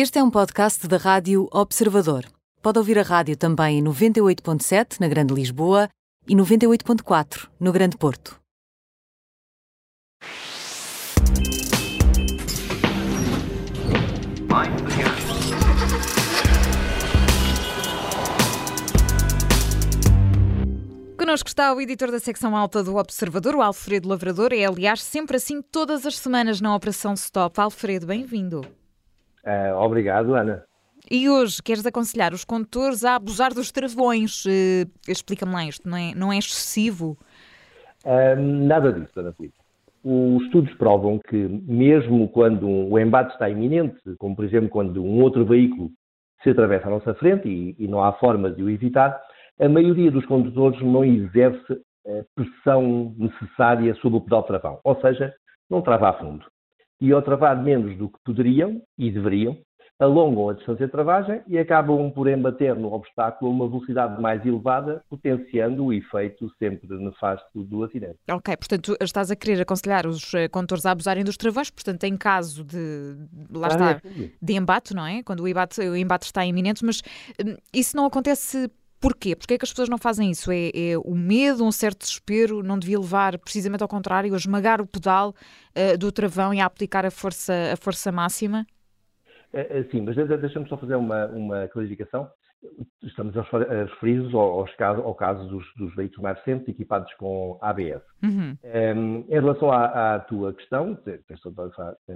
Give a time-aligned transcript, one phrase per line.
[0.00, 2.24] Este é um podcast da Rádio Observador.
[2.62, 5.88] Pode ouvir a rádio também em 98.7 na Grande Lisboa
[6.24, 8.38] e 98.4 no Grande Porto.
[21.18, 24.52] Connosco está o editor da secção alta do Observador, o Alfredo Lavrador.
[24.52, 27.60] É, aliás, sempre assim todas as semanas na Operação Stop.
[27.60, 28.78] Alfredo, bem-vindo.
[29.48, 30.62] Uh, obrigado, Ana.
[31.10, 34.44] E hoje queres aconselhar os condutores a abusar dos travões?
[34.44, 37.16] Uh, Explica-me lá isto, não é, não é excessivo?
[38.04, 39.56] Uh, nada disso, Ana Filipe.
[40.04, 45.22] Os estudos provam que, mesmo quando o embate está iminente, como por exemplo quando um
[45.22, 45.90] outro veículo
[46.42, 49.18] se atravessa à nossa frente e, e não há forma de o evitar,
[49.58, 51.72] a maioria dos condutores não exerce
[52.06, 55.34] a pressão necessária sobre o pedal de travão, ou seja,
[55.68, 56.44] não trava a fundo
[57.00, 59.56] e ao travar menos do que poderiam e deveriam,
[59.98, 64.44] alongam a distância de travagem e acabam por embater no obstáculo a uma velocidade mais
[64.46, 68.16] elevada, potenciando o efeito sempre nefasto do acidente.
[68.30, 72.16] Ok, portanto, estás a querer aconselhar os eh, condutores a abusarem dos travões, portanto, em
[72.16, 73.16] caso de,
[73.50, 74.30] lá ah, está, é.
[74.40, 75.22] de embate, não é?
[75.22, 77.02] Quando o embate, o embate está iminente, mas
[77.44, 79.36] hum, isso não acontece Porquê?
[79.36, 80.50] Porquê é que as pessoas não fazem isso?
[80.50, 84.80] É, é, o medo, um certo desespero, não devia levar precisamente ao contrário, a esmagar
[84.80, 88.66] o pedal uh, do travão e a aplicar a força, a força máxima?
[89.52, 92.28] É, é, sim, mas deixa-me só fazer uma, uma clarificação.
[93.04, 98.02] Estamos a referir aos casos, ao caso dos, dos veículos mais recentes equipados com ABS.
[98.22, 98.56] Uhum.
[98.64, 101.70] Um, em relação à, à, tua questão, tens toda,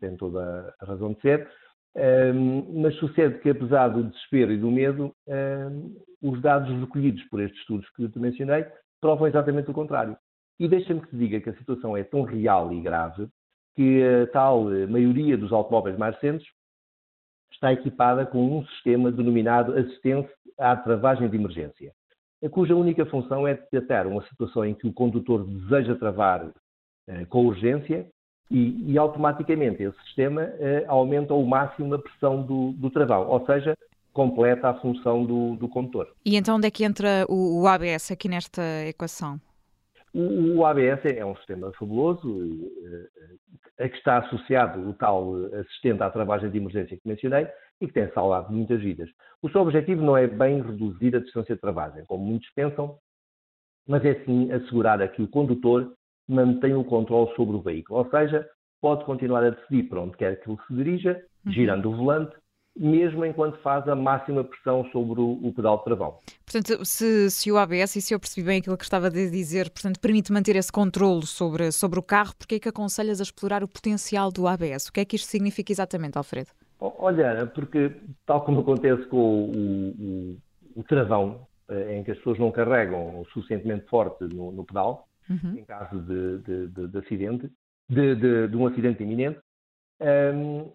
[0.00, 1.48] tem toda a razão de ser,
[1.96, 5.94] um, mas sucede que, apesar do desespero e do medo, um,
[6.24, 8.64] os dados recolhidos por estes estudos que te mencionei
[9.00, 10.16] provam exatamente o contrário.
[10.58, 13.28] E deixa-me que te diga que a situação é tão real e grave
[13.76, 16.46] que a tal maioria dos automóveis mais recentes
[17.52, 21.92] está equipada com um sistema denominado assistência à travagem de emergência,
[22.50, 26.52] cuja única função é detectar uma situação em que o condutor deseja travar
[27.08, 28.06] eh, com urgência
[28.50, 33.44] e, e, automaticamente esse sistema eh, aumenta ao máximo a pressão do, do travão, ou
[33.46, 33.74] seja,
[34.14, 36.08] completa a função do, do condutor.
[36.24, 39.38] E então onde é que entra o, o ABS aqui nesta equação?
[40.14, 42.70] O, o, ABS é um sistema fabuloso,
[43.78, 47.48] eh, a que está associado o tal assistente à travagem de emergência que mencionei
[47.80, 49.10] e que tem salvado muitas vidas.
[49.42, 52.96] O seu objetivo não é bem reduzir a distância de travagem, como muitos pensam,
[53.88, 55.92] mas é sim assegurar a que o condutor
[56.28, 58.48] mantém o controle sobre o veículo, ou seja,
[58.80, 61.52] pode continuar a decidir para onde quer que ele se dirija, uhum.
[61.52, 62.36] girando o volante,
[62.76, 66.18] mesmo enquanto faz a máxima pressão sobre o, o pedal de travão.
[66.44, 69.70] Portanto, se, se, o ABS, e se eu percebi bem aquilo que estava a dizer,
[69.70, 73.62] portanto, permite manter esse controle sobre, sobre o carro, porque é que aconselhas a explorar
[73.62, 74.88] o potencial do ABS?
[74.88, 76.50] O que é que isto significa exatamente, Alfredo?
[76.80, 77.92] Olha, porque
[78.26, 80.36] tal como acontece com o,
[80.76, 84.64] o, o travão, eh, em que as pessoas não carregam o suficientemente forte no, no
[84.64, 85.58] pedal, uhum.
[85.58, 87.50] em caso de, de, de, de acidente,
[87.88, 89.38] de, um acidente iminente.
[90.00, 90.72] Um,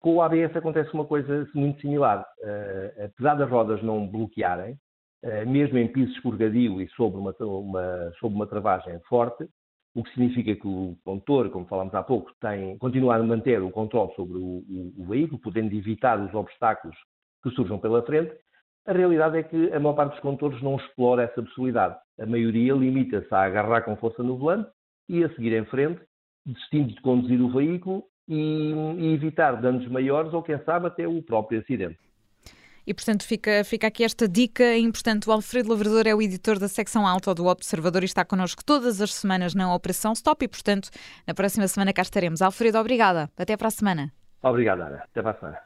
[0.00, 2.26] com o ABS acontece uma coisa muito similar.
[2.40, 4.74] Uh, apesar das rodas não bloquearem,
[5.24, 9.46] uh, mesmo em piso escorregadio e sobre uma, uma, uma travagem forte,
[9.94, 13.70] o que significa que o condutor, como falámos há pouco, tem, continua a manter o
[13.70, 16.96] controle sobre o, o, o veículo, podendo evitar os obstáculos
[17.42, 18.32] que surjam pela frente,
[18.86, 21.96] a realidade é que a maior parte dos condutores não explora essa possibilidade.
[22.18, 24.70] A maioria limita-se a agarrar com força no volante
[25.08, 26.00] e a seguir em frente,
[26.46, 31.60] desistindo de conduzir o veículo e evitar danos maiores ou, quem sabe, até o próprio
[31.60, 31.98] acidente.
[32.86, 35.28] E, portanto, fica, fica aqui esta dica importante.
[35.28, 39.00] O Alfredo Lavrador é o editor da secção alta do Observador e está connosco todas
[39.00, 40.88] as semanas na Operação Stop e, portanto,
[41.26, 42.40] na próxima semana cá estaremos.
[42.40, 43.30] Alfredo, obrigada.
[43.36, 44.12] Até para a semana.
[44.42, 45.04] Obrigado, Ana.
[45.04, 45.58] Até para a semana.